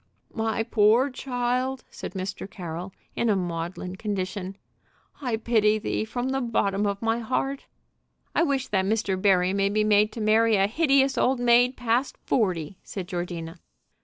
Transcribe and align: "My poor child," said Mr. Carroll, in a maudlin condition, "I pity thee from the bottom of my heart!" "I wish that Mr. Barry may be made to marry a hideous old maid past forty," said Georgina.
"My 0.33 0.63
poor 0.63 1.11
child," 1.11 1.83
said 1.91 2.15
Mr. 2.15 2.49
Carroll, 2.49 2.91
in 3.15 3.29
a 3.29 3.35
maudlin 3.35 3.97
condition, 3.97 4.57
"I 5.21 5.37
pity 5.37 5.77
thee 5.77 6.05
from 6.05 6.29
the 6.29 6.41
bottom 6.41 6.87
of 6.87 7.03
my 7.03 7.19
heart!" 7.19 7.67
"I 8.33 8.41
wish 8.41 8.67
that 8.69 8.83
Mr. 8.85 9.15
Barry 9.21 9.53
may 9.53 9.69
be 9.69 9.83
made 9.83 10.11
to 10.13 10.19
marry 10.19 10.55
a 10.55 10.65
hideous 10.65 11.19
old 11.19 11.39
maid 11.39 11.77
past 11.77 12.17
forty," 12.25 12.79
said 12.81 13.07
Georgina. 13.07 13.59